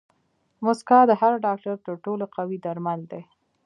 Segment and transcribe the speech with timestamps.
[0.63, 3.21] موسکا د هر ډاکټر تر ټولو قوي درمل دي.